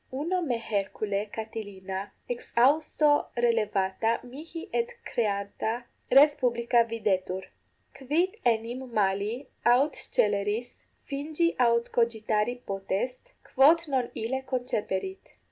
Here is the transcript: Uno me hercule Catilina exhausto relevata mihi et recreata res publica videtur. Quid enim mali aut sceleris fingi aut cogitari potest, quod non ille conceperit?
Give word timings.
Uno 0.11 0.41
me 0.41 0.57
hercule 0.57 1.29
Catilina 1.31 2.11
exhausto 2.27 3.27
relevata 3.37 4.19
mihi 4.23 4.67
et 4.73 4.87
recreata 4.89 5.83
res 6.09 6.33
publica 6.33 6.83
videtur. 6.83 7.43
Quid 7.95 8.35
enim 8.43 8.91
mali 8.91 9.47
aut 9.63 9.93
sceleris 9.95 10.81
fingi 11.03 11.55
aut 11.59 11.91
cogitari 11.91 12.65
potest, 12.65 13.31
quod 13.43 13.87
non 13.89 14.09
ille 14.15 14.41
conceperit? 14.41 15.35